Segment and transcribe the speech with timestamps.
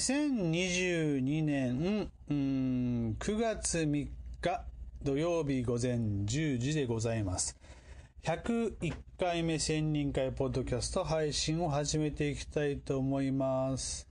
[0.00, 4.08] 2022年、うん、9月3
[4.40, 4.64] 日
[5.02, 5.92] 土曜日午前
[6.24, 7.58] 10時でございます。
[8.22, 14.08] 101回目千人会ポッドキャスト配信を始めていきたいと思います。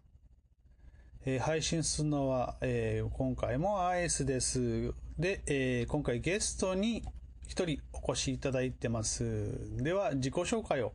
[1.26, 4.94] えー配信するのは、えー今回もアイスです。
[5.18, 7.02] で、えー今回ゲストに
[7.48, 9.58] 一人お越しいただいてます。
[9.82, 10.94] では、自己紹介を。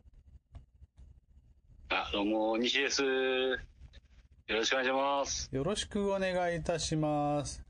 [1.89, 3.74] あ、どうも、西です。
[4.47, 5.49] よろしくお願いします。
[5.51, 7.63] よろしくお願いいたします。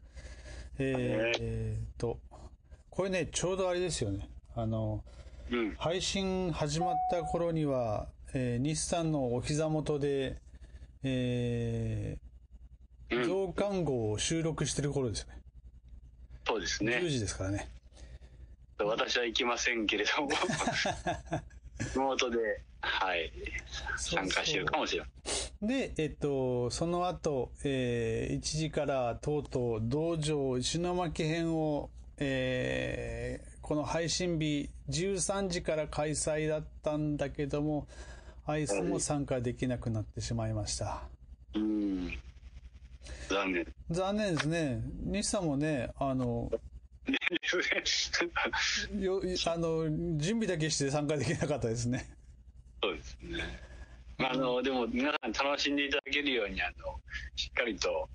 [0.77, 2.19] えーえーっと、
[2.89, 4.29] これね、ちょうどあれですよね。
[4.57, 5.01] あの、
[5.49, 5.75] うん。
[5.75, 10.41] 配信始まった頃には、えー日産のお膝元で、
[11.03, 13.23] えー、うん。
[13.23, 15.41] 増刊号を収録してる頃ですよね。
[16.43, 16.99] 10そうですね。
[17.07, 17.69] 時ですからね。
[18.79, 20.29] 私は行きませんけれども、
[21.93, 22.37] リモートで、
[22.81, 23.31] はい、
[23.95, 25.09] 参加してるかもしれない。
[25.61, 37.87] で、えっと、その後、えー1時からとうとう道場石巻編を、えーこの配信日13時から開催だったんだけども、
[38.45, 41.01] アイスも参加できなくなってしまいました。
[41.55, 42.13] うん。
[43.27, 43.65] 残念。
[43.89, 44.81] 残念ですね。
[45.05, 46.51] 西さんもね、あの、
[48.99, 52.07] よあの、準備だけして参加できなかったですね。
[52.83, 53.39] そうですね。
[54.17, 56.99] まあ、あの、でも皆さん楽しんでいただけるように、あの、
[57.35, 58.09] しっかりと、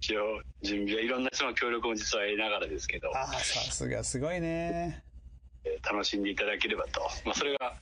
[0.00, 5.02] 一応、準備はいろんな人の協力も実は得ながらですけど、ああ、さすがすごいね。
[5.02, 5.06] えー
[5.82, 7.00] 楽しんでいただければと。
[7.24, 7.74] まあ、それが、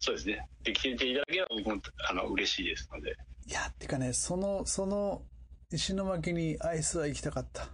[0.00, 0.44] そうですね。
[0.64, 3.16] できていただければ僕も、あの、嬉しいですので。
[3.46, 5.22] いや、てかね、その、その、
[5.70, 7.68] 石巻にアイスは行きたかった。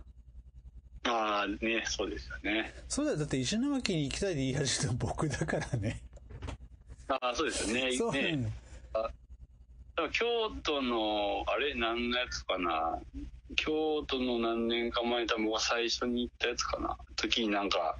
[1.06, 2.74] ああ、ね、そうですよね。
[2.88, 3.18] そうだよ。
[3.18, 6.02] だって石巻に行きたいで言い始めたの僕だからね。
[7.08, 7.96] ああ、そうですよね。
[7.96, 8.52] そうね
[8.92, 9.10] 多分
[10.12, 10.26] 京
[10.62, 12.98] 都の、あれ、何のやつかな？
[13.56, 16.96] 京都の何年か前に多分最初に行ったやつかな？
[17.16, 17.96] 時になんか、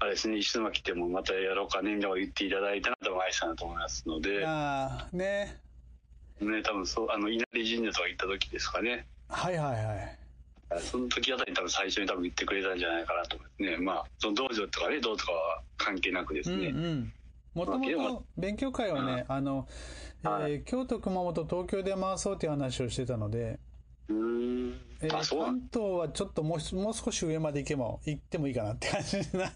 [0.00, 5.60] あれですね、石巻でもまたやろうかね、みたいなこと言っていただいたなと愛さんだと思いますので、ね、ああ、ね。
[6.40, 9.06] 多分そう、あの、稲荷神社とか行った時ですかね。
[9.28, 10.80] はいはいはい。
[10.80, 13.76] その時あたりに多分最初に多分言ってくれたんじゃないかなと思いますね。
[13.84, 16.68] まあ、その道場とかね、どうとかは関係なくですね。
[16.68, 17.12] うんうん。
[17.54, 19.68] もともと勉強会はね、あの、
[20.22, 23.58] えーはい京都、熊本、東京で回そうっていう話をしてたので、
[24.08, 24.80] うーん。
[25.00, 29.50] えー関東はちょっともうもう少し上まで行けば、行ってもいいかなって感じな。
[29.50, 29.54] か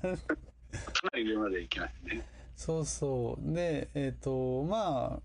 [1.12, 2.26] なり上まで行きますね。
[2.56, 3.52] そうそう。
[3.52, 5.22] で、えっ、と、まあ、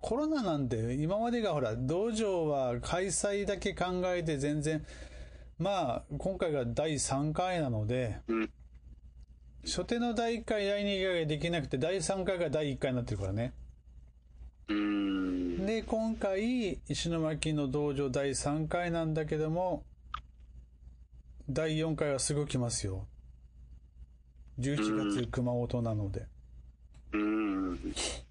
[0.00, 4.84] コロナなんで、今までがほら、道場は開催だけ考えて全然、
[5.58, 8.50] まあ、今回が第3回なので、うん。
[9.64, 13.54] 初手の第1回、第2回ができなくて、第3回が第1回になってるからね。
[14.68, 19.84] で、今回、石巻の道場第3回なんだけども、
[21.48, 23.06] 第4回はすぐ来ますよ。
[24.58, 26.26] 11月熊本なので。
[27.12, 27.92] うーん。
[27.92, 28.24] ち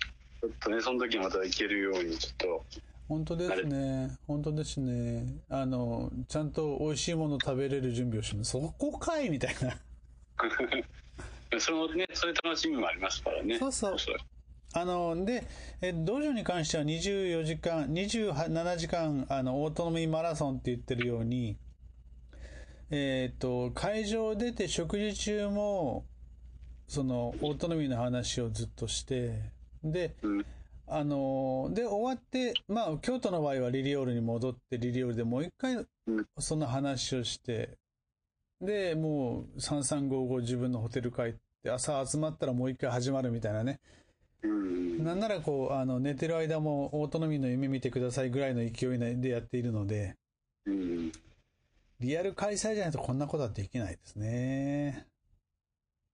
[0.43, 2.65] ょっとね、その時また行けるように、ちょっと、
[3.07, 4.17] 本当ですね。
[4.27, 5.25] 本当ですね。
[5.49, 8.51] あの、ちゃんと美味しいもの食べれる準備をします。
[8.51, 9.77] そこかいみたいな。
[11.59, 13.59] そのね、そういう楽しみもありますからね。
[13.59, 13.99] そうそう
[14.73, 15.43] あの、で、
[15.81, 21.57] え、道場に関しては24時間、27時間、あの、オートノミーマラソンって言ってるように、
[22.89, 26.05] えっ、と、会場出て食事中も、
[26.87, 29.51] その、オートノミーの話をずっとして、
[29.83, 30.45] で、うん。
[30.87, 35.87] あのーで、終わって、まあ、京都の場合はリリオールに戻って、リリオールでもう一回うん、
[36.37, 37.77] その話をして、
[38.59, 41.33] で、もう、3355自分のホテル帰っ
[41.63, 43.79] て、朝集まったらもう一回始まるみたいなね。
[44.43, 45.03] うん。
[45.03, 50.15] なんならこう、あの、寝てる間もオートノミーの夢見てくださいぐらいの勢いでやっているので、
[50.65, 51.11] うん。
[51.99, 55.05] リアル開催じゃないとこんなことはできないですね。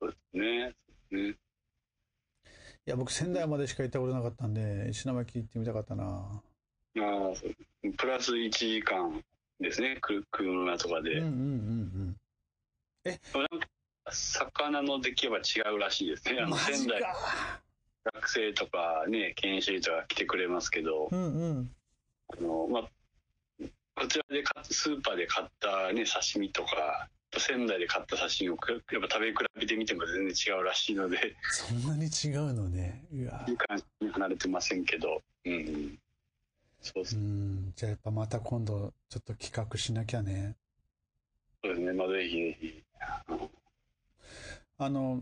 [0.02, 0.76] そうですね。
[1.12, 1.30] ね。
[1.30, 6.04] いや、僕仙台までしか行ったことなかったんで、石巻行ってみたかったな。
[6.04, 6.42] あ
[7.00, 7.34] あ、
[7.98, 9.22] プラス1時間
[9.60, 11.20] ですね、く車とかで。
[11.20, 11.42] うんうんうんう
[12.10, 12.16] ん。
[13.06, 13.68] なんか
[14.12, 16.42] 魚の出来は違うらしいですね。
[16.42, 17.62] あの仙台か。
[18.14, 21.72] 学生とかね、研修医とか来てくれますけど、うんうん。
[22.38, 22.84] あの、まあ、
[23.96, 33.06] こちらで買っスーパーで買ったね、刺身とか、仙台で買った刺身をくやっぱ食べ比べてみても全然違うらしいので、そんなに違うのね。
[33.12, 36.00] うわ感じに離れてませんけど、うん。
[36.82, 37.74] そうですうん。
[37.76, 40.56] じゃあやっぱまた今度ちょっと企画しなきゃね。
[41.64, 41.94] そうですね。
[41.94, 43.50] まあ、ぜひぜひ、あの
[44.78, 45.22] あの、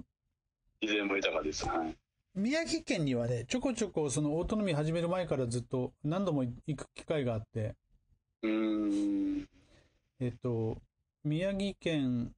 [0.82, 1.66] 自然も豊かです。
[1.66, 1.96] はい。
[2.36, 7.76] 宮城県にはね、ちょこちょこそのオートノミー始める前からずっと何度も行く機会があって、
[8.42, 9.48] うーん。
[10.20, 10.78] えっと、
[11.24, 12.34] 宮城県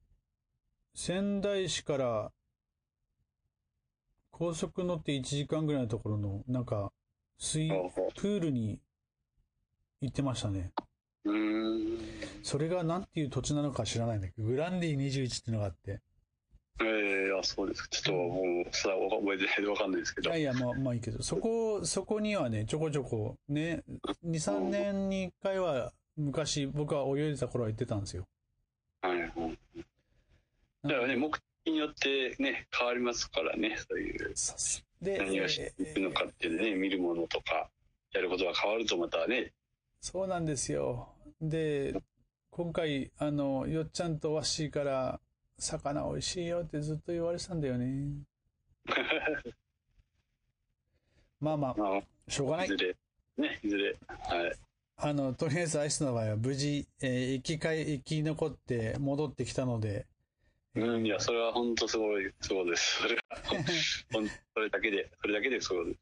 [0.94, 2.30] 仙台市から
[4.30, 6.92] 高速乗って1時間ぐらいのところの、なんか、
[7.36, 7.68] 水、
[8.14, 8.80] プールに
[10.00, 10.70] 行ってましたね。
[11.24, 11.98] うん。
[12.44, 16.00] それが何ていう土地なのか知らないんだけど、グランディ21っていうのがあって。
[16.80, 17.88] ええあ、そうですか。
[17.88, 20.30] ちょっともう、それは覚えてないでわかんないですけど。
[20.30, 23.82] いやいや、まあ、まあいいけど、そこ、そこにはね、ちょこちょこ、ね、
[24.24, 28.26] 2、3年に1回は、昔、僕は泳いでた頃は行ってたんですよ。
[29.02, 29.58] はいはい。
[30.82, 34.34] だからね、目的によってね、変わりますからね、そういう、
[35.02, 37.68] で、何がしていくのかっていうね、見るものとか、
[38.12, 39.52] やることが変わるとまたね、
[40.00, 41.08] そうなんですよ。
[41.40, 42.00] で、
[42.50, 45.20] 今回、あの、よっちゃんとわっしーから、
[45.58, 48.22] 魚美味しいよってずっと言われてたんだよね。
[51.40, 52.76] まあまあ、まあ、しょうがないいず。
[52.76, 52.96] れ、
[53.36, 54.52] ね、いずれ、はい。
[54.96, 60.06] あの、とりあえずアイスの場合は無事、えー生き返、生き残って戻ってきたので、
[60.74, 63.02] うん、いや、それは本当すごい、そうです。
[63.02, 63.22] それは、
[64.54, 66.00] それだけで、それだけでそうです。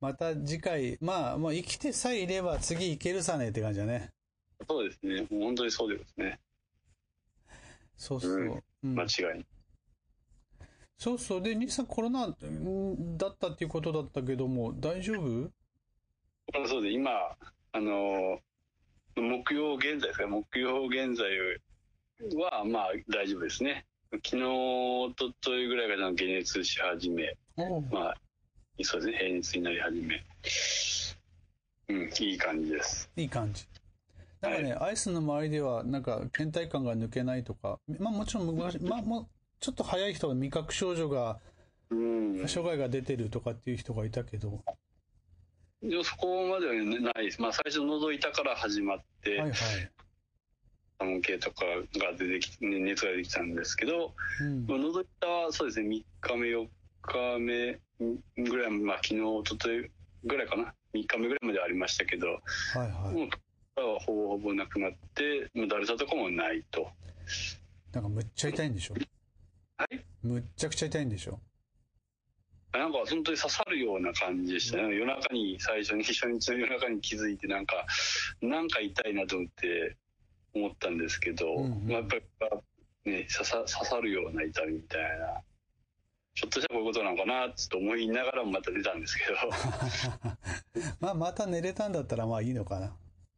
[0.00, 4.12] また次回、まあ、もう生きてさえいれば次いけるさねって感じだね。
[4.68, 5.22] そうですね。
[5.30, 6.38] もう本当にそうですね。
[7.96, 8.30] そうそう。
[8.32, 8.62] うんうん
[8.94, 9.44] 間違い。
[10.98, 11.42] そうそう。
[11.42, 15.50] で、兄さんコロナんだったっていうことだったけども、大丈夫？
[16.66, 17.10] そうで、今、
[17.72, 18.40] あの、
[19.16, 21.28] 木曜現在ですか、木曜現在
[22.38, 23.84] は、まあ、大丈夫ですね。
[24.24, 27.36] 昨日、おとといぐらいから解熱し始め、
[27.90, 28.16] まあ、
[28.82, 30.24] そうですね、平熱になり始め。
[31.88, 33.10] うん、いい感じです。
[33.16, 33.64] いい感じ。
[34.50, 39.26] なんかね、アイスの周りでは、なんか、倦怠感が抜けないとか、まあもちろん昔、まあもう、
[39.60, 41.38] ちょっと早い人は味覚症状が、
[41.90, 42.48] うん。
[42.48, 44.62] 障害が出てるとかっていう人がいたけど、
[46.02, 47.40] そこまではねないです。
[47.40, 49.52] まあ、最初、喉痛から始まって、はいはい。
[50.98, 51.64] 寒気とか
[51.98, 54.66] が出てきて、ね熱が出てきたんですけど、うん。
[54.66, 56.68] まあ喉痛はそうですね、3日目、4
[57.02, 57.78] 日目
[58.48, 59.90] ぐらい、まあ、昨日、一昨日
[60.24, 63.14] ぐらいかな、3日目ぐらいまでありましたけど、はいはい。
[63.14, 63.28] もう、
[63.82, 66.88] はほぼほぼなくなって、もうだるさとかもないと。
[67.92, 68.94] なんかむっちゃ痛いんでしょ？
[69.76, 70.00] はい？
[70.22, 71.38] むっちゃくちゃ痛いんでしょ？
[72.72, 74.94] なんか本当に刺さるような感じでしたね。
[74.94, 77.86] 夜中に、最初に、初日の夜中に気づいて、なんか、
[78.42, 79.96] なんか痛いなと思って
[80.54, 82.16] 思ったんですけど、うんうんまあ、やっぱ
[83.06, 85.40] り、ね、刺さ刺さるような痛みみたいな。
[86.34, 89.36] ひょっとしたらこういうことなのかなって思いながらもまた出たんですけど。
[91.00, 92.94] まあ、また寝れたんだったらまあいいのかな。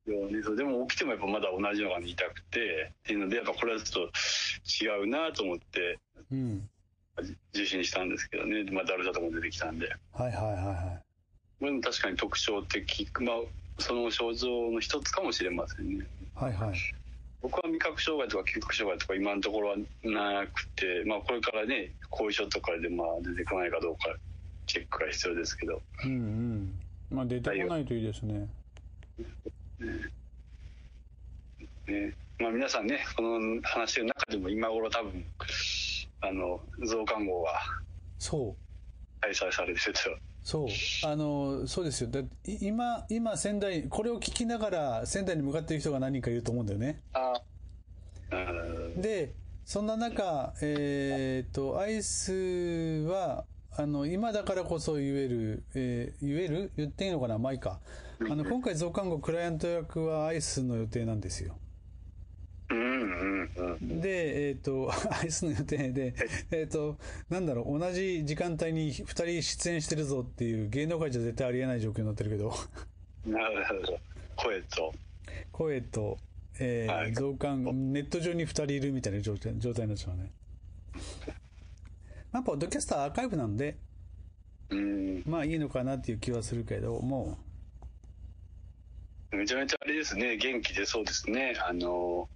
[0.09, 5.99] でもねそうでも起きてもやっぱまだ同じのが痛くてっていうのでやっぱこれはちょっと違うなと思って
[6.33, 6.69] うん。
[7.53, 11.03] 受診したんですけどね、まあ、だるさとかも出てきたんではいはいはいはい。
[11.59, 13.37] これも確かに特徴的まあ
[13.79, 16.79] その症状の一つかもしれませんねはいはい。
[17.43, 24.17] 僕は味覚障害とか嗅覚障害とか今のところはなくて、まあ、これからね後遺症とかでまあ出てこないかどうか
[24.67, 26.81] チェックが必要ですけどうんうん。
[27.11, 28.49] まあ出てこないといいですね。
[31.87, 35.25] ねまあ、皆さんねこの話してる中でも今頃多分
[36.21, 37.51] あの増刊号が
[38.19, 38.57] そう。
[39.21, 40.01] 開催されてると
[40.45, 40.69] そう。
[41.05, 42.11] あの、そうですよ。
[42.11, 42.27] だい
[42.61, 47.03] 今、今仙台、これを聞きながら仙台に向かっている人が何人かいると思うんだよね。
[47.13, 47.35] あ
[48.31, 48.37] う
[48.99, 52.33] んで、そんな中、えっ、と、アイス
[53.09, 53.45] は、
[53.77, 56.73] あの、今だからこそ言える、えー言える？
[56.77, 57.39] 言っていいのかな？
[57.39, 57.81] まあいいか。
[58.21, 61.57] あの、今回増刊号クライアント役はアイスの予定なんですよ。
[62.71, 66.15] うんうんうんで、えっ、と、 アイスの予定で、
[66.51, 66.99] えっ、と、
[67.31, 72.53] なんだろう、同じ時間帯に2人出演してるぞっていう芸能界じゃ絶対ありえない状況になってるけど、
[73.27, 73.99] なるほど。
[74.37, 74.95] 声と。
[75.53, 76.19] 声と、
[76.59, 77.13] えーはい。
[77.13, 80.31] 増刊、ネット上に2人いるみたいな状態状態になっちゃうね。
[82.33, 83.77] まあ、ポッドキャストはアーカイブなんで、
[84.71, 85.23] うん。
[85.27, 87.39] まあいいのかなっていう気はするけど、も
[89.33, 90.37] めちゃめちゃあれですね。
[90.37, 91.55] 元気出そうですね。
[91.67, 92.29] あの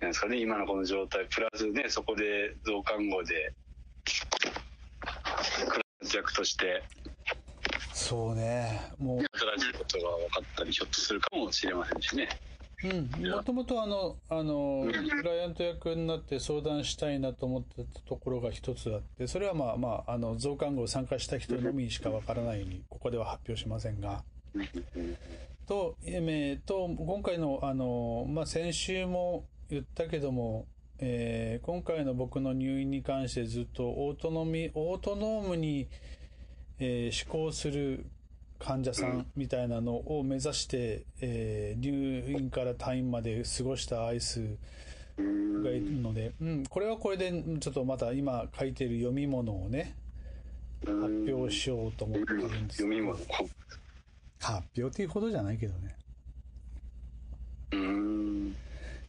[0.00, 0.38] なんですかね。
[0.38, 1.26] 今のこの状態。
[1.26, 3.54] プラスねそこで増刊号で
[5.66, 6.82] クライアント役として。
[7.92, 9.18] う、そうね、もう、
[9.58, 12.28] 新しいことが分かったりひょっとするかもしれませんしね。
[12.82, 12.88] う
[13.20, 24.24] ん、もともとあの、あの、クライアント役になって相談したいなと思ってたところが一つあって、それはまあまあ、あの、増刊号参加した人のみにしかわからないように、ここでは発表しませんが、
[25.70, 30.66] と、えーと、今回の、あの、まあ、先週も言ったけども、
[30.98, 35.86] えー今回の僕の入院に関してずっとオートノミ、オートノームに、
[36.80, 38.04] えー思考する
[38.58, 44.42] 患者さんみたいなのを目指して、えー入院から退院まで過ごしたアイス
[45.18, 49.94] うんがいるので、うん、これはこれでちょっとまた今書いてる読み物をね
[50.84, 50.96] 発
[51.32, 53.16] 表しようと思ってるんです読み物。
[54.40, 55.96] 発表っていうほどじゃないけどね。
[57.72, 58.56] うん。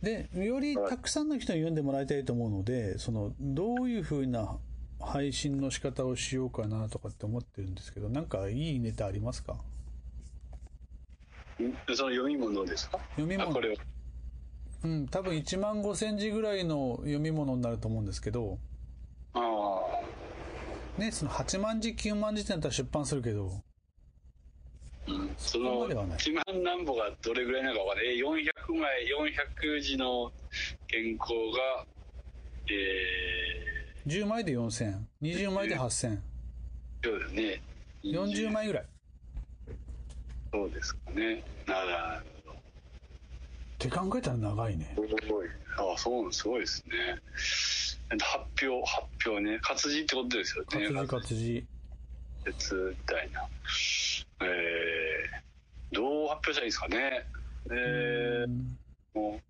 [0.01, 4.57] でよりたくさんの人に読んでもらいたいと思うのでそのどういうふうな
[4.99, 9.57] 配信の仕方をしようかなとかって思ってるんですけどなんかいいネタありますか？
[11.57, 12.99] その読み物ですか？
[13.15, 13.59] 読み物。
[14.83, 18.57] うん多分1万5千字ぐらいの読み物になると思うんですけど。
[19.33, 20.99] ああ。
[20.99, 23.63] ねその8万字9万字ってなったら出版するけど
[25.07, 28.19] うんそのではない1万何歩がどれぐらいなのかわかんない。
[28.19, 29.07] え400枚、
[29.65, 30.31] 400字の
[30.89, 31.85] 原稿が、
[32.69, 36.19] え10枚で4000 20枚で8000ー、
[37.03, 37.61] そうだね。
[38.03, 38.85] 40枚ぐらいっ
[40.53, 41.43] そうですかね。
[41.65, 41.81] な
[42.19, 42.25] る
[43.79, 45.07] て考えたら長いねほど。
[45.07, 45.47] すごい。
[45.77, 46.93] あそう、すごいですね。
[48.19, 49.59] 発表、発表ね。
[49.61, 50.87] 活字ってことですよね。
[50.89, 51.65] 活字活字
[52.45, 53.47] 説みたいな。
[54.41, 57.25] えー、どう発表したらいいですかね。
[57.65, 58.77] えーうん
[59.13, 59.41] も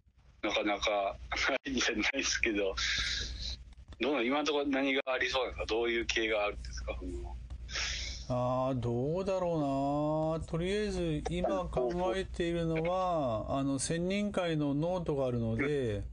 [0.44, 1.16] う、なかなか
[1.50, 2.76] ないんじゃないですけど、
[4.00, 5.66] どうなの今のところ何がありそうなんですか。
[5.68, 6.98] どういう系があるんですか
[8.30, 10.46] ああどうだろうな。
[10.48, 16.04] とりあえず今考えているのはあのせんにん会のノートがあるので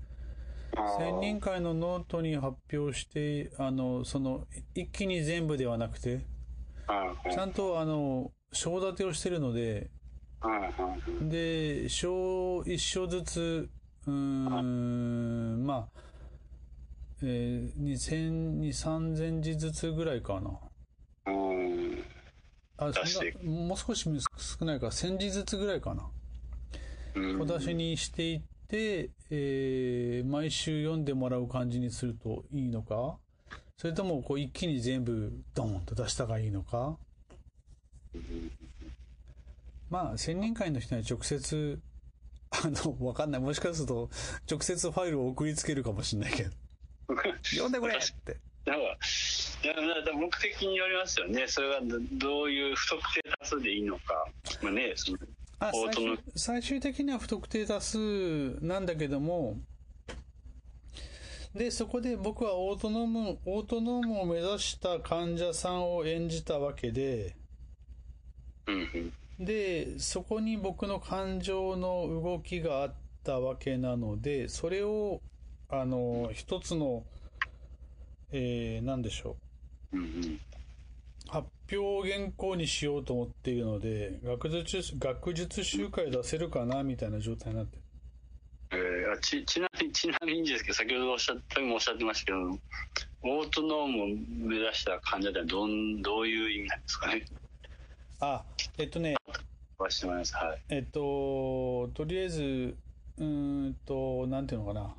[0.99, 6.25] せんにん会のノートに発表してあのその一気に全部ではなくてはい
[7.31, 9.91] ちゃんとあの章立てをしてるので
[11.29, 13.69] で章一章ずつ
[14.07, 16.09] うーんまあ
[17.23, 20.51] えー、2000、3000字ずつぐらいかな。
[21.27, 22.05] うん。
[22.77, 24.87] あ、そんな、もう少し少ないか。
[24.87, 26.09] ら、1000字ずつぐらいかな。
[27.17, 27.39] うん。
[27.41, 33.19] 小出しにしていって、えー毎週読んでもらう感じにするといいのか？
[33.79, 36.99] それとも、こう、一気に全部、ドーンと出した方がいいのか？
[39.89, 41.81] まあ、専任会の人には直接、
[42.51, 43.41] あの、わかんない。
[43.41, 44.11] もしかすると、
[44.51, 46.51] 直接ファイルを送りつけるかもしれないけど。
[47.45, 48.37] 読んでくれって。
[48.67, 48.99] なんか、い
[50.15, 51.47] 目的によりますよね。
[51.47, 54.27] それがどどういう不特定多数でいいのか。
[54.61, 55.19] まあね、その
[55.61, 55.73] あ
[56.37, 59.57] 最終的には不特定多数なんだけども
[61.59, 67.37] でそこで僕はオートノームオートノームを目指した患者さんを演じたわけで。
[69.41, 75.21] でそこに僕の感情の動きがあったわけなのでそれを
[75.69, 77.05] あの一つの
[78.31, 79.37] えー、何でしょ
[79.93, 79.97] う。
[81.29, 87.83] 発表原稿にしようと思っているので学術学術集会出せるかなみたいな状態になってる
[88.71, 92.39] えーあちちなみにちなみにですけど先ほどおっしゃったもおっしゃってましたけど
[93.23, 94.07] オートノームを
[94.49, 97.25] 目指した患者ってどんどういう意味なんですかね？
[98.21, 98.45] あ
[98.77, 99.17] えっとね。
[99.79, 100.59] はい。
[100.69, 102.77] えっととりあえず
[103.17, 104.95] うーんとなんていうのかな。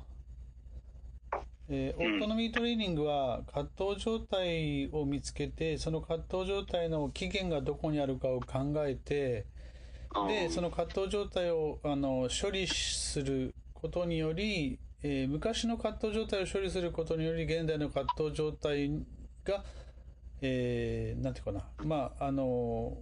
[1.68, 9.46] えーオートノミートレーニングは葛藤状態を見つけてその葛藤状態の起源がどこにあるかを考えて
[10.26, 18.90] でその葛藤状態をあの処理することにより、えー昔の葛藤状態を処理することにより現代の葛藤状態
[19.44, 19.64] が、
[20.42, 21.68] えーなんていうかな。
[21.84, 22.98] まああの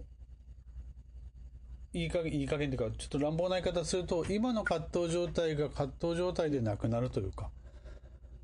[1.91, 7.49] いい加減いい加減というかちょっと乱暴な言い方すると今の葛藤状態が葛藤状態でなくなるというか。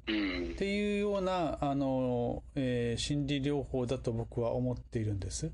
[0.08, 0.52] うん。
[0.54, 5.52] っていうようなあの、えー心理療法だと僕は思っているんです。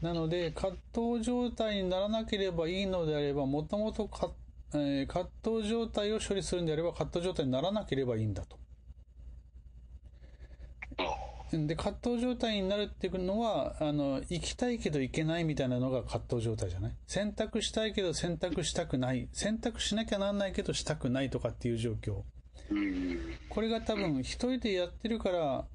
[0.00, 4.32] なので、葛藤状態にならなければいいのであれば、もともとか、
[4.74, 5.28] えー葛
[5.60, 8.58] 藤状態を処理するんであれば、葛藤状態にならなければいいんだと。
[11.50, 16.96] で、葛藤状態になるっていうのは、あの、行きたいけど行けないみたいなのが葛藤状態じゃない？
[17.06, 19.28] 選択したいけど選択したくない。
[19.32, 22.22] 選択しなきゃなんないけどしたくないとかっていう状況。
[22.70, 25.66] うんこれが多分一人でやってるから、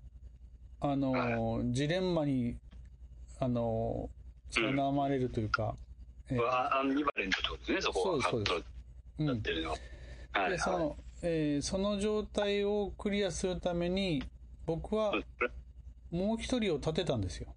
[0.80, 2.58] あの、ジレンマに、
[3.40, 4.12] あの、
[4.52, 5.76] 苛まれるというか、
[6.30, 8.73] えーあアンビバレントってことですねそこはそうですカットう
[9.20, 9.25] ん。
[9.25, 9.72] やってるの。
[9.72, 9.77] は、
[10.32, 10.86] はいでそはい。
[10.89, 14.32] の、えーその状態をクリアするために、
[14.65, 15.24] 僕は
[16.12, 17.55] もう一人を立てたんですよ。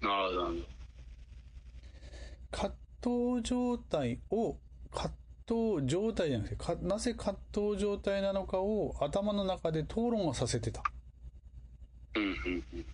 [0.00, 0.66] なるほど。
[2.50, 4.56] 葛藤状態を、
[4.90, 5.14] 葛
[5.48, 10.84] 藤状態じゃなくて、かなぜ葛藤状態なのかを頭の中で討論をさせてた。
[12.14, 12.86] ほどうんうんうん。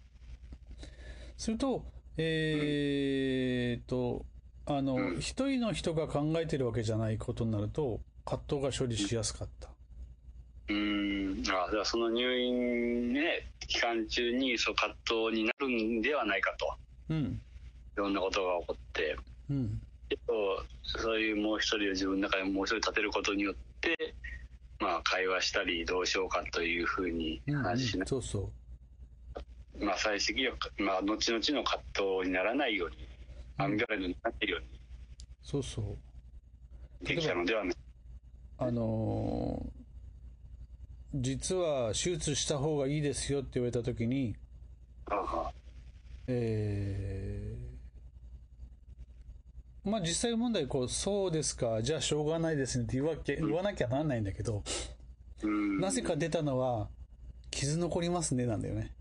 [1.37, 1.85] すると、
[2.17, 4.27] えーと、
[4.69, 9.71] あの、うん一人の人が考えてるわけじゃないことになると、葛藤が処理しやすかった。
[10.69, 11.55] うーん。
[11.55, 14.95] あ、だからその入院ね、期間中にそう葛
[15.31, 16.75] 藤になるんではないかと。
[17.09, 17.19] うん。
[17.19, 17.41] い
[17.97, 19.17] ろんなことが起こって。
[19.51, 19.81] うん。
[20.09, 20.33] けど
[20.85, 24.15] そういうもう一人を自分の中でもう一人立てることによって、
[24.81, 28.51] まあ、会話したりどうしようかというふうにうん、うん話しな、そうそ
[29.81, 29.85] う。
[29.85, 32.97] まあ、最終的には、まあ、後々の葛藤にならないように、
[33.59, 34.63] アンビバレントになっているよう
[35.43, 37.05] そうそう。
[37.05, 37.75] にできたのではない。
[38.59, 39.79] あのー
[41.15, 44.37] 実は手術した方がいいですよって言われたときに、
[45.07, 45.53] あは
[46.27, 54.63] えーまあ実際問題こう、そうですか、じゃあしょうがないですねって言わけ言わなきゃなんないんだけど、
[55.43, 55.81] うん。
[55.81, 56.91] なぜか出たのは、
[57.51, 58.93] 傷残りますねなんだよね。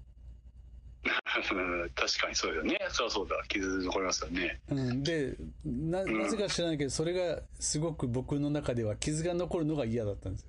[1.42, 2.78] 確かにそうよね。
[2.90, 3.36] そりゃそうだ。
[3.48, 4.60] 傷残りますよね。
[4.70, 6.20] うん、でな、ん。
[6.22, 10.48] なぜか知らないけど、それがすごく僕の中では傷が残るのが嫌だったんですよ。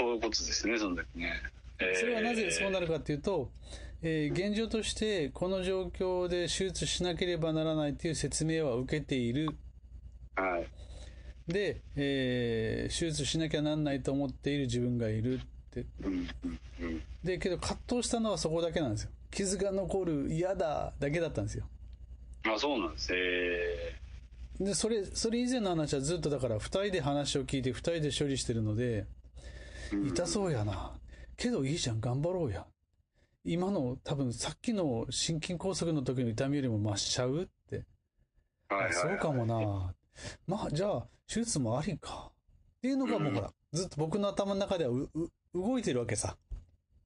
[0.00, 1.32] そういうことですよねその時ね、
[1.80, 2.00] えー。
[2.00, 3.50] それはなぜそうなるかっていうと、
[4.02, 9.48] えー現状としてこの状況で手術しなければならないという説明は受けている。
[10.36, 11.52] はい。
[11.52, 15.84] で、えー手術しなきゃなんないと思っている自分がいるって。
[16.02, 17.02] うんうんうん。
[17.24, 19.10] で、けど葛藤したのはそこだけなんですよ。
[19.30, 21.68] 傷が残る、嫌だ、だけだったんですよ。
[22.46, 23.96] あそうなんですえ
[24.60, 30.92] で、それ、それ以前の話はずっとだから二人で話を聞いて二人で処理してるので、ー痛そうやな。
[31.36, 32.66] けどいいじゃん、頑張ろうや。
[33.44, 37.84] 今の多分さっきの心筋梗塞の時の痛みよりも増しちゃうって。
[38.68, 39.94] はいはいそうかもな。
[40.46, 42.32] まあ、じゃあ、手術もありか。
[42.78, 46.36] っていうのがもうほら、ずっと僕の頭の中ではうう動いてるわけさ。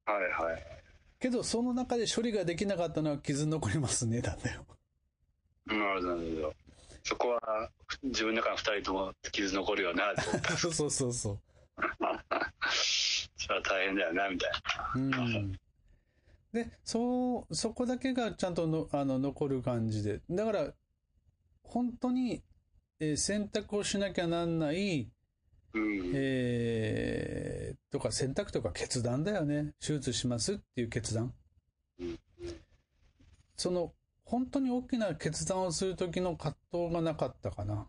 [0.06, 0.81] はいはい
[1.22, 4.66] けど、その中で処理ができなかったのは傷残りますね、なんだよ。
[5.66, 6.54] なるほど、なるほど。
[7.04, 7.70] そこは
[8.02, 10.56] 自分の中の二人とも傷残るよな と思った。
[10.56, 11.38] そうそうそうそう。
[13.36, 14.92] それは大変だよな、みたいな。
[14.96, 15.52] うん。
[16.52, 20.20] で、そう、そこだけがちゃんとのあの残る感じで。
[20.28, 20.74] だから、
[21.62, 22.42] 本当に、
[23.00, 25.08] えー選択をしなきゃなんない、
[25.74, 26.12] うん。
[26.14, 29.74] えーとか選択とか決断だよね。
[29.78, 31.32] 手術しますっていう決断
[32.00, 32.18] うん。
[33.56, 33.92] その、
[34.24, 37.86] 本当に大きな決断をする時の葛藤がなかったかな。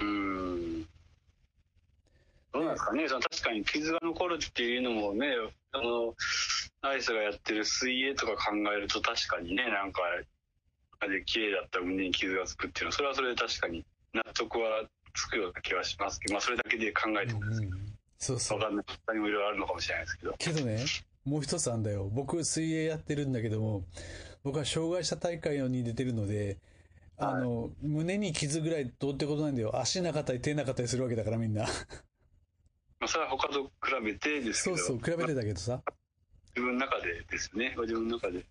[0.00, 0.82] うん。
[2.52, 5.26] どうなんですかね、その確かに傷が残るっていうのもね、
[5.72, 6.14] あの、
[6.82, 10.02] アイスがやってる水泳とか考えると確かにね、なんか、
[11.00, 18.58] あれ綺麗だった胸に傷がつくっていうのは、それはそれで確かに納得はつくような気はしますけど、まあそれだけで考えてもうんそうそう。
[18.58, 18.84] わかんない。
[19.04, 20.34] 他にもいろいろあるのかもしれないですけど。
[20.38, 20.84] けどね、
[21.24, 22.08] もう一つあんだよ。
[22.12, 23.84] 僕、水泳やってるんだけども、
[24.44, 26.58] 僕は障害者大会に出てるので、
[27.16, 29.78] あの、胸に傷ぐらいどうってことないんだよ。
[29.78, 31.62] 足なかったり手なかったりするわけだからみんな。
[31.64, 31.68] ま
[33.06, 33.70] あそれは他と比
[34.04, 35.82] べてですけど、そうそう、比べてたけどさ。
[36.54, 37.74] 自分の中でですよね。
[37.76, 38.44] 自分の中で。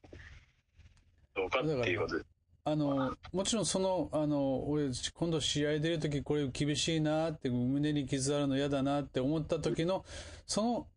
[1.34, 2.26] どうかっていうことで。
[2.64, 10.06] あの、もちろんその、あの、俺、今度試合出るときこれ厳しいなって、胸に傷あるの嫌だなって思った時の、
[10.46, 10.88] その、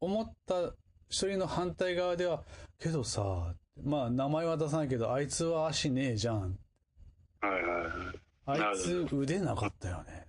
[0.00, 0.74] 思った
[1.08, 2.44] 一人の反対側では、
[2.78, 6.58] けどさ、まあ名前は出さないけど、あいつは足ねえじゃん。
[7.40, 8.20] はいはいはい。
[8.46, 10.26] あないるつ腕なかったよね。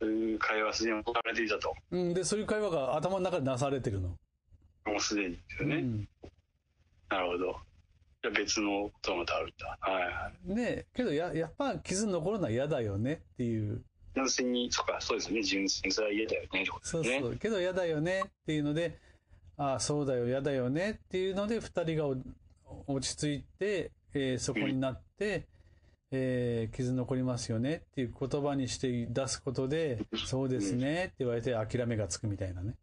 [0.00, 1.74] そういう会話すでに行われていたと。
[1.90, 4.08] うん、で、そういう会話が頭の中でなされてるの。
[4.08, 4.16] も
[4.98, 5.76] うすでにですよね。
[5.76, 6.08] うん、
[7.08, 7.56] なるほど。
[8.30, 9.78] 別のことがまたあるんだ。
[9.80, 10.54] はいはい。
[10.54, 13.82] で、けどや、やっぱ傷残るのは嫌だよねっていう。
[14.14, 15.42] 純粋に、そっか、そうですね。
[15.42, 16.48] 純粋にそれは嫌だよね。
[16.62, 17.04] ってことそう。
[17.04, 17.36] そう。
[17.36, 18.98] けど嫌だよねっていうので、
[19.56, 25.46] ああ、そうだよ、嫌だよねっていうので、二人がお落ち着いて、えーそこになって、
[26.10, 32.74] えー傷残りますよねっていう言葉にして出すことで、そうですねって言われて諦めがつくみたいなね。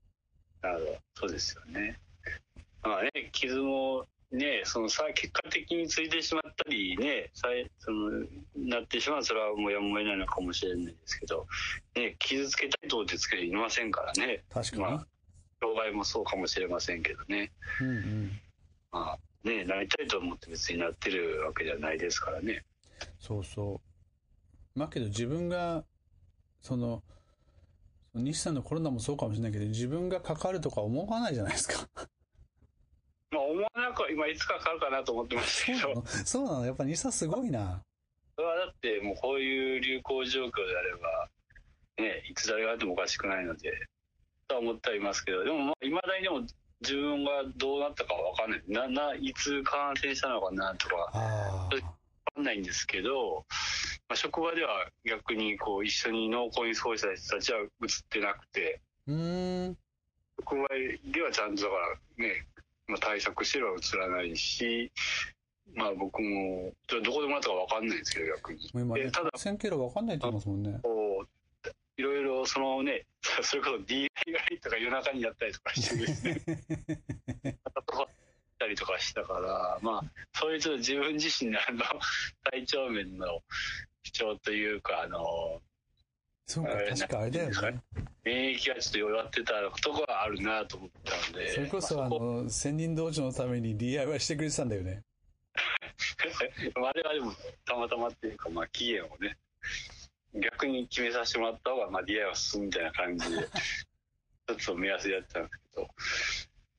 [0.62, 0.98] なるほど。
[1.16, 2.00] そうですよね。
[2.84, 11.46] まあね、傷もね、そのさ、結果的についてしまったりね、さいそのなってしまうそれはもうやむを得ないのかもしれないですけど、
[11.96, 14.44] ね、傷つけたいと思ってつけていませんからね。
[14.50, 14.82] 確かに。
[14.84, 15.08] まあ
[15.62, 17.52] 障害もそうかもしれませんけどね。
[17.80, 18.32] うんうん。
[18.92, 22.64] まあね、なりたいと思って別になってるわけじゃないですからね。
[23.20, 23.80] そうそ
[24.76, 24.80] う。
[24.80, 25.84] まあけど自分が、
[26.62, 27.04] その、
[28.14, 31.88] 西さんのコロナもそうかもしれないけど、自分がかかるとか思わないじゃないですか。
[33.32, 36.66] まあ思わなくは今いつかかかるかなと思ってましたけど、そうなの？
[36.66, 37.82] やっぱ西さんすごいな。
[38.36, 41.30] それはだってもうこういう流行状況であれば、
[41.98, 43.72] ね、いつ誰があってもおかしくないので、
[44.48, 46.42] とは思ってはいますけど、でもまあ、未だにでも
[46.82, 48.64] 自分がどうなったかわかんない。
[48.68, 51.70] な、な、いつ感染したのかなとか、わあ
[52.36, 53.46] かんないんですけど、
[54.10, 57.68] まあ、職場では逆にこう一緒に濃厚に過ごした人たちは映っ
[58.10, 59.78] てなくて、ーうーん。
[60.40, 60.68] 職場
[61.14, 61.76] ではちゃんとだか
[62.18, 62.46] らね、
[62.92, 64.92] まあ、対策してれば映らないし、
[65.76, 68.70] まあ僕も、ちょっとどこでもらったかわかんないんですけど、逆に。
[68.74, 70.80] 今ね、でただ感染経路わかんないって言いますもんね。
[71.98, 73.06] いろいろそのね、
[73.44, 74.08] それこそ DI
[74.62, 77.58] とか夜中にやったりとかしてですね、
[78.62, 81.84] たりとかしたから、まあ、そういうちょっと自分自身のあの、
[82.52, 83.42] 体調面の
[84.04, 85.62] 主張というか、あの、
[86.52, 87.80] そうか、確かあれだよね。
[88.26, 95.02] 免疫がちょっと弱ってたとこはあるなと思ったんで、それこそ、まこあの、千人道場のために DIY してくれてたんだよね。
[96.76, 97.32] まああれはでも
[97.66, 99.38] たまたまっていうか、まあ期限をね、
[100.34, 103.48] 逆に決めさせてもらった方が、まあ DI は進むみたいな感じで、
[104.50, 105.88] 一つを目安でやってたんですけど、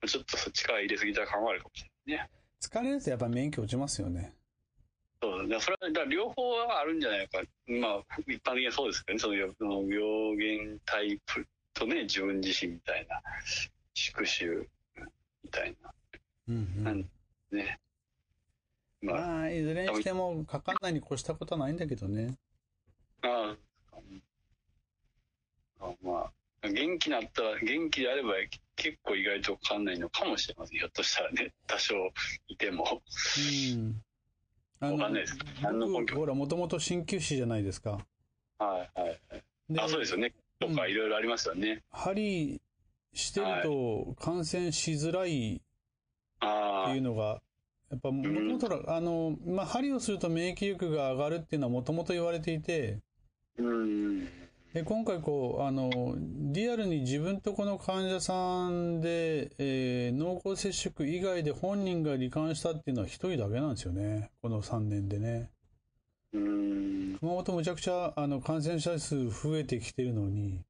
[0.07, 2.31] ちょっとそっちから入れすぎた感はあるかもしれないね。
[2.61, 4.35] 疲れるとやっぱ免疫落ちますよね。
[5.23, 5.61] そうだね。
[5.61, 7.41] それは、だ両方はあるんじゃないか。
[7.69, 9.21] まあ、一般的にはそうですけどね。
[9.21, 13.23] そのその病原タイプとね、自分自身みたいな、
[13.95, 14.69] 宿主
[15.45, 15.95] みたいな。
[16.49, 17.11] うんうん。
[17.57, 17.79] ね。
[19.01, 22.37] まあ、まあ、いずれにしても、かかんないに越したことはないんだけどね。
[23.23, 23.57] あ
[25.81, 26.33] ああま
[26.63, 28.35] あ、元気になったら、元気であれば
[28.75, 30.79] 結構意外とかかんないのかもしれません。
[30.79, 31.95] ひょっとしたらね、多少
[32.49, 33.03] いても。
[33.73, 34.03] うん。
[34.83, 36.15] あわかんないです何の根拠？
[36.15, 38.01] 僕ほら、もともと鍼灸師じゃないですか。
[38.59, 39.21] はいはい。
[39.71, 40.33] であ、そうですよね。
[40.59, 41.83] とかいろいろありますよね。
[41.91, 42.61] 針
[43.15, 47.41] してると感染しづらいっていうのが、
[47.91, 52.99] やっぱもともと、あの、まあ、針をすると免疫力が上がるっていうのはもともと言われていて、
[53.59, 54.29] うん。
[54.73, 64.31] で今回こう、あの、リアルに自分とこの患者さんで、えー濃厚接触以外で本人が罹患したっていうのは一人だけなんですよね。
[64.41, 65.51] この3年でね。
[66.33, 67.19] うん。
[67.21, 70.63] 熊本むちゃくちゃあの感染者数増えてきてるのに、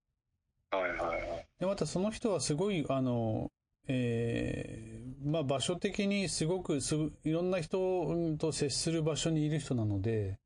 [0.73, 1.47] はいはいはい。
[1.61, 3.53] で、またその人はすごい、あの、
[3.87, 10.39] えーまあ場所的にすごくすぐ、いろんな人と接する場所にいる人なので、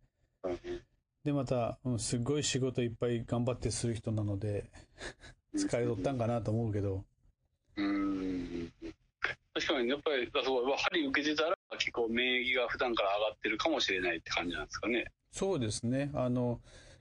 [0.45, 0.59] うん
[1.26, 4.70] で、また、うんすっごい仕事いっぱい頑張ってする人なので、
[5.56, 7.04] 疲れとったんかなと思うけど、
[7.76, 8.72] うん。
[9.52, 15.06] 確かに、やっぱり、あそう、針受けてたら、結構免疫が普段から上がってるかもしれないって感じなんですかね。
[15.32, 16.12] そうですね。
[16.14, 16.60] あの、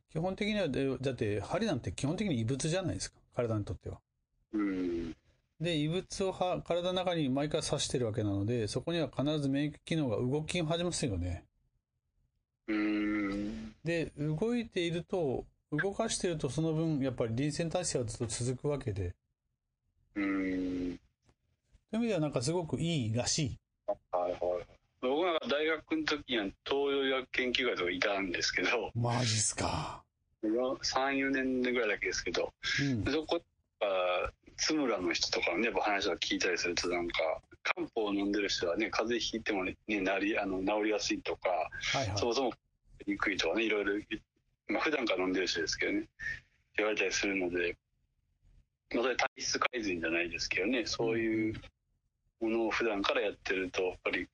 [0.09, 3.19] 基本的には、でだって、針なんて基本的に異物じゃないですか。
[3.35, 3.99] 体にとっては。
[4.53, 5.15] うん。
[5.59, 11.45] で、異物をは体の中に毎回刺してるわけなので、そこには必ず免疫機能が動き始めますよね。
[12.67, 13.64] うん。
[13.85, 19.13] で、動いていると、動かしているとその分、やっぱり臨戦態勢はずっと続くわけで、
[20.15, 20.23] うん。
[20.23, 20.97] そういう
[21.93, 23.59] 意味ではなんかすごくいいらしい。
[24.11, 24.65] はいはい。
[25.01, 30.03] 僕なんか大学の時には東洋医学研究会とかいたんですけど、マジっすか。
[30.43, 30.79] 3、
[31.17, 33.11] 4年ぐらいだけですけど、うん。
[33.11, 33.39] そこ
[33.79, 37.17] が、津村の人とかのね、やっぱ話を聞いたりすると、なんか、
[37.61, 42.17] 漢方を飲んでる人はね、風邪ひいてもね、なり、あの、治りやすいとか、はいはい。
[42.17, 42.53] そもそも
[43.07, 43.93] にくいとかね、いろいろ、
[44.67, 46.07] まあ普段から飲んでる人ですけどね、
[46.77, 47.77] 言われたりするので、
[48.93, 51.53] まあそれ体質改善じゃないですけどね、そういう
[52.41, 54.27] ものを普段からやってると、やっぱり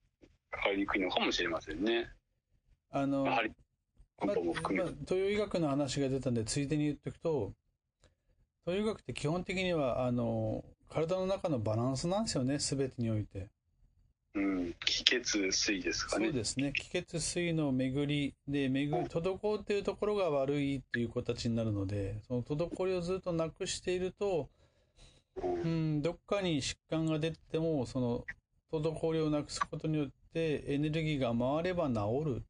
[0.50, 2.10] かかりにくいのかもしれませんね。
[2.92, 3.52] あの、やはり、
[4.20, 4.92] ま漢方も含めて。
[4.92, 7.54] ま東洋医学の話が出たんで、ついでに言っておくと、
[8.66, 13.50] 東洋医学って基本的には、あの、体の中のバランスなんですよね、すべてにおいて。
[14.34, 14.74] うん。
[14.86, 16.28] 気血水ですかね。
[16.28, 16.72] そうですね。
[16.74, 24.50] 気血水の巡りで、巡り、滞っているところが悪いっていう形になるので、その滞りをずっとなくしていると、
[25.36, 28.26] うん、どっかに疾患が出ても、その、
[28.72, 32.44] 滞りをなくすことによってエネルギーが回れば治る。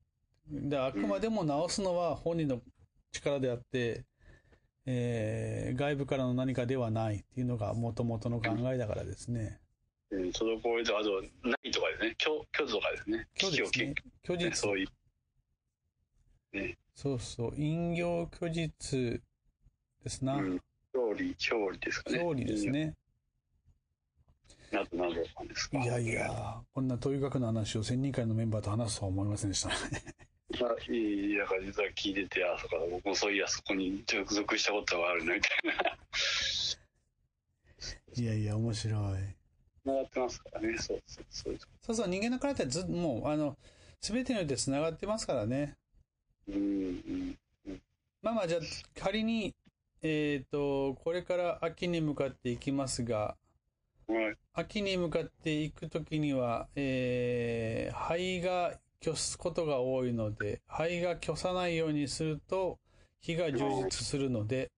[0.70, 2.62] で、あくまでも治すのは本人の
[3.12, 4.06] 力であって、
[4.86, 9.61] えー外部からの何かではないっていうのが元々の考えだからですね。
[10.12, 12.16] うん、滞りと、あと、ないとかですね。
[12.20, 13.28] 虚、虚とかですね。
[13.40, 13.96] 虚実ね。
[14.26, 14.56] 虚実。
[14.56, 14.88] そういう。
[16.96, 17.52] そうそう。
[17.52, 19.22] 陰陽虚実
[20.04, 20.36] ですな。
[20.36, 20.62] うん。
[20.94, 22.20] 表裏、表裏ですかね。
[22.20, 22.66] 表裏です。
[22.70, 22.94] ね。
[24.72, 25.80] などなどなんですか。
[25.80, 29.76] いやいや、こんな東医学の話を千人会のメンバーと話すとは思いませんでしたね。
[30.60, 35.98] まあ、いい、だから実は聞いてて、あ、そうか、僕もそういや、そこに属属したことがあるな、みたいな。
[38.22, 39.41] いやいや、面白い。
[39.84, 41.58] 繋がってますからね、そうそうそう。
[41.82, 43.58] そうそう、人間の体ってずもう、あの、
[44.00, 45.76] すべてにおいて繋がってますからね。
[46.48, 47.38] うん、うん。
[48.22, 48.62] まあまあ、じゃあ、
[49.00, 49.56] 仮に、
[50.02, 53.38] えっ、と、これから秋に向かっていきますが、
[54.08, 54.36] はい。
[54.54, 62.80] 秋に向かっていくときには、えー、灰が虚すことが多いので、灰が虚さないようにすると、
[63.20, 64.72] 火が充実するので、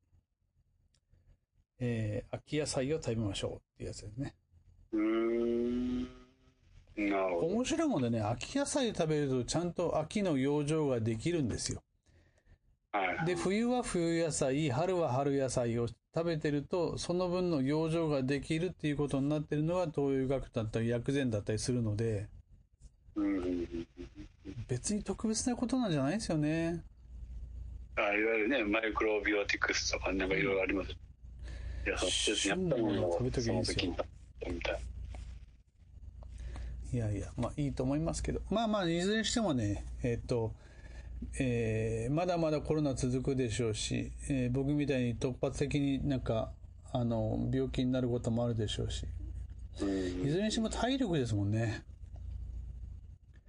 [1.80, 4.36] えー、秋野菜を食べましょうっていうやつですね。
[4.94, 6.04] うーん。
[6.96, 7.48] なるほど。
[7.48, 11.82] 面白いもんでね、秋野菜食べるとちゃんと秋の養生ができるんですよ。
[12.92, 13.26] はい。
[13.26, 22.28] で、冬は冬野菜、春は春野菜を食べてると、その分の養生ができるっていうことになってるのが東洋医学だったり薬膳だったりするので、
[23.16, 23.88] うんうんうん。
[24.68, 26.84] 別に特別なことなんじゃないですよね。
[27.96, 30.92] あいわゆるね、マイクロビオティクスとかなんかいろいろあります。
[30.92, 33.96] いや、その季節に合ったものを食べときすよ
[34.44, 34.80] その時に食べたみたい
[36.94, 38.42] いやいや、まあいいと思いますけど。
[38.52, 40.54] まあまあ、いずれにしてもね、えっと、
[41.40, 46.52] えーまだまだコロナ続くでしょうし、えー僕みたいに突発的になんか、
[46.92, 49.08] あの、病気になることもあるでしょうし、
[49.82, 51.84] うんいずれにしても体力ですもんね。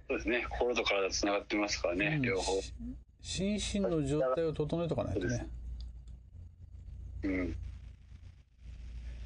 [0.07, 0.45] そうですね。
[0.49, 2.59] 心と体つながってますからね、うん両方。
[3.21, 5.47] 心身の状態を整えとかないとね。
[7.23, 7.55] うん。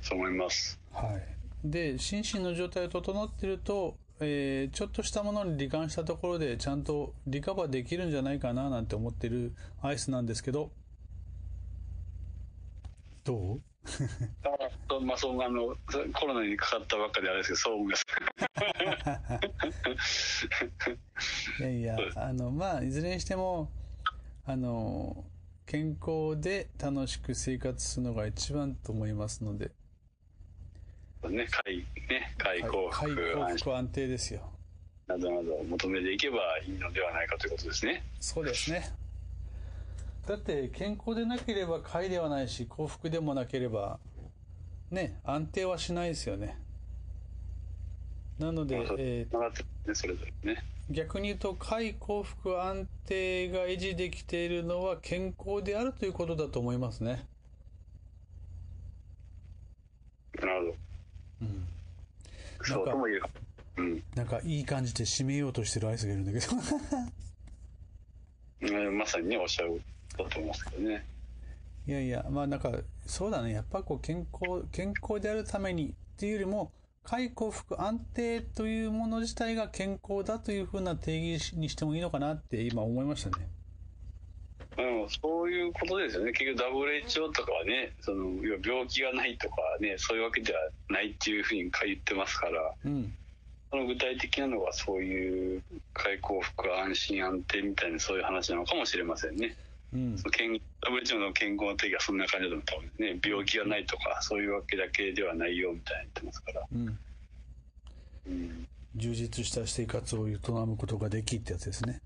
[0.02, 0.78] そう思います。
[0.92, 1.39] はい。
[1.64, 10.72] で、心身の状態を整ってると、えーちょっとしたものに罹患したところでちゃんとリカバーできるんじゃないかななんて思ってるアイスなんですけど、
[13.24, 13.62] どう？
[14.44, 18.06] あまあ、そう、あの、そコロナにかかったばっかであれですけど、そう思います。
[21.60, 23.72] いやいや、あの、まあ、いずれにしても、
[24.46, 25.26] あの、
[25.66, 29.72] 健康で楽しく生活するのが一番と思いますので、
[31.28, 31.78] ね、快、
[32.08, 34.42] ね、快幸快福、幸福安定ですよ。
[35.08, 38.04] などなどを求めていけばいいのではないかということですね。
[38.20, 38.94] そうですね。
[40.28, 43.98] だって健康でなければ快ではないし幸福でもなければ
[44.92, 46.58] ね安定はしないですよね。
[48.38, 50.64] なのでえつながってるね、それぞれね。
[50.92, 57.26] ー逆に言うと快幸福安定が維持できているのは健康であるということだと思いますね。
[60.36, 60.89] なるほど。
[62.60, 63.24] うん、そうとも言える。
[63.78, 64.04] うん。
[64.16, 66.48] なんかいい感じで締めようとしてるアイスがいるんだけど
[68.62, 69.82] うんまさにね、おっしゃる
[70.18, 71.06] だと思いますけどね。
[71.88, 72.72] いやいやまあなんか
[73.08, 76.72] そうだねやっぱこう健康健康であるためにっていうよりも
[77.04, 83.48] 快幸福安定というもの自体が健康だというふうな定義にしてもいいのかなって今思いましたね
[84.80, 86.32] うん、そういうことですよね。
[86.32, 88.30] 結局 WHO とかはね、その、
[88.64, 93.14] 病気がないとかね、そういうわけではないっていうふうに言ってますから、うん
[93.72, 95.62] その具体的なのがそういう
[95.94, 99.56] 快幸福安心安定みたいなそういう話なのかもしれませんね。
[99.94, 103.20] うんその健 WHO の健康の定義はそんな感じだと思うんですね。
[103.24, 106.66] 病気がないとか、そういうわけだけではないよみたいに言ってますから。
[106.74, 107.00] うん
[108.28, 108.68] うん。
[108.96, 112.02] 充実した生活を営むことができってやつですね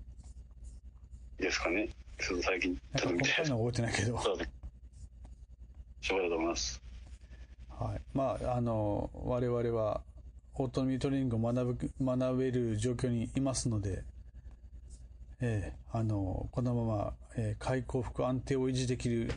[1.38, 1.88] ですかね。
[2.18, 4.38] ちょっと最近ちょっと見て細かいのは覚えてないけどそう
[6.00, 6.82] そうだと思います。
[7.68, 10.02] はい、まああの我々は
[10.54, 14.04] オートミートレーニングを学ぶ学べる状況にいますので、
[15.40, 19.32] ええあのこのまま、えー快幸福安定を維持できる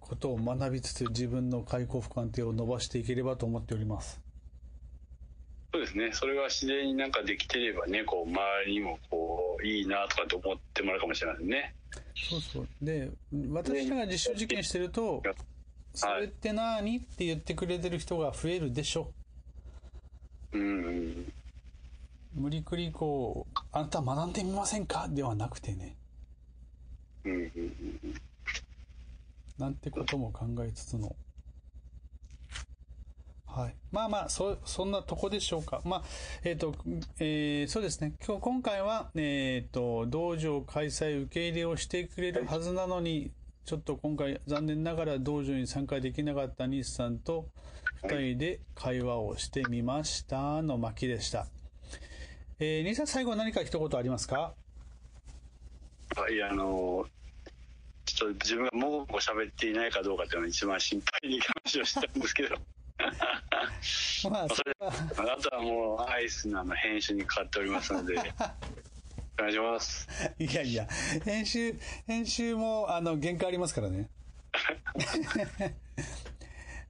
[0.00, 4.23] ことを学びつつ自分の快幸福安定を伸ばしていければと思っております。
[5.74, 6.12] そうですね。
[6.12, 11.74] それが自然になんかできてればね、こう、周りにもこう、いいなとかって思ってもらうかもしれませんね。
[12.14, 13.10] そうそうで
[13.50, 15.22] 私らが実証実験してると
[15.94, 19.12] 「それって何?」って言ってくれてる人が増えるでしょ
[20.52, 21.32] うんうん。
[22.34, 25.96] 無理くりこう「あんた学んでみませんか?」ではなくてね
[27.24, 27.42] うんうん
[28.04, 28.14] うん。
[29.58, 31.16] なんてことも考えつつの。
[33.54, 33.74] はい。
[33.92, 35.80] まあまあ、そ、そんなとこでしょうか。
[35.84, 36.02] まあ、
[36.42, 36.74] えっ、と、
[37.20, 38.14] えーそうですね。
[38.26, 43.30] 今日、今回は、えっ、と、道場開催受け入れをしてくれるはずなのに、
[43.64, 47.46] ちょっと今回、残念ながら道場に参加できなかった西さんと、
[48.02, 51.46] 二人で会話をしてみましたの巻でした。
[52.58, 54.54] えー、西さん、最後何か一言ありますか？
[56.16, 57.06] はい、あの、
[58.04, 62.56] ちょっと自分がもう喋っていないかどうかっていうのが一番心配に話をしたんですけど、
[64.30, 64.92] まあ、それは、
[65.36, 68.14] あとはもうアイスのあの編集にかかっておりますので、
[69.38, 70.08] お願いします。
[70.38, 70.86] いやいや、
[71.24, 71.74] 編集、
[72.06, 74.08] 編集も、あの、限界ありますからね。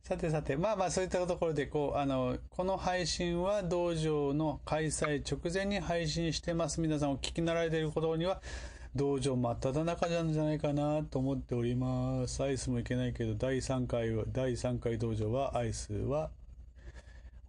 [0.02, 6.82] さてさて、まあまあそういったところで、こう、あの、この配信は道場の開催直前に配信してます。
[6.82, 8.42] 皆さんお聞きになられていることには、
[8.96, 12.40] 道場真っ只中なんじゃないかなと思っております。
[12.44, 16.30] アイスもいけないけど、第3回は、第3回道場は、アイスは、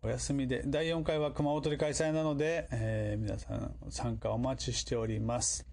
[0.01, 5.67] お休みで、第4回は熊本で開催なので、えー皆さん参加お待ちしております。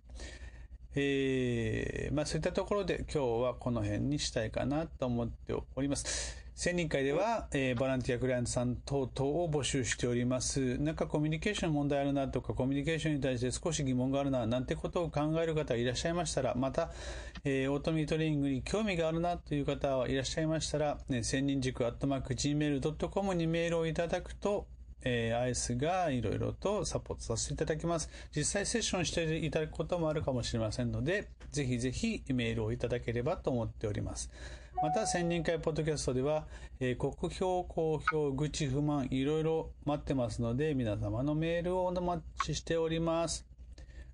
[0.95, 6.42] えーまあそういったところで今日はこの辺にしたいかなと思っております。
[6.55, 10.79] 千人会では、えーボランティアクライアントさん等々を募集しております。
[10.79, 16.91] なんかコミュニケーション問題あるなとか、コミュニケーションに対して少し疑問があるな、なんてことを考える方いらっしゃいましたら、また、
[17.45, 24.67] えーオートミートレーニングに興味があるなという方はいらっしゃいましたら、ね、千人塾アットマーク Gmail.com にメールをいただくと、
[25.05, 28.11] えーアイスがいろいろとサポートさせていただきます。
[28.37, 34.31] 実際セッションしていただくこともあるかもしれませんので、ぜひぜひメールをいただければと思っております。
[34.83, 36.45] また、千人会ポッドキャストでは、
[36.81, 43.47] えー国評、公評、愚痴、不満、いろいろ待ってますので、皆様のメールをお待ちしております。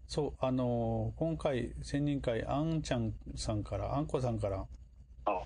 [0.06, 4.66] そう、あのー今回、千人会、あんちゃんさんから、あんこさんから
[5.24, 5.40] あ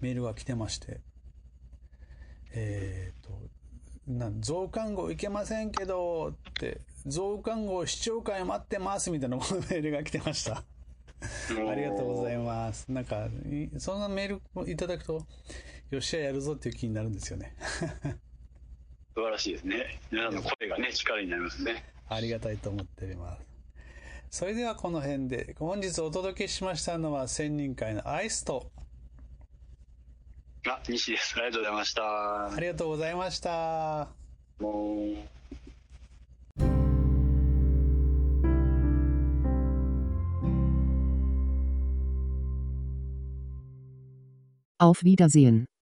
[0.00, 1.00] メールが来てまして、
[2.52, 3.30] えっ、と、
[4.08, 10.64] なん増刊号いけませんけどって、増刊号視聴会待ってますみたいなメールが来てました。
[11.70, 12.90] ありがとうございます。
[12.90, 15.26] なんか、いそんなメールをいただくと、
[15.90, 17.54] よっしゃやるぞっていう気になるんですよね。
[19.14, 20.00] 素晴らしいですね。
[20.10, 21.84] 皆さんの声がね、力になりますね。
[22.08, 23.42] ありがたいと思っております。
[24.30, 28.72] それではこの辺で、本日お届けしましたのは千人会のアイスと、
[30.66, 31.34] あ、西です。
[31.36, 32.60] ありがとうございましたあ。
[32.60, 34.08] りがとうございました。
[44.84, 45.66] Auf Wiedersehen.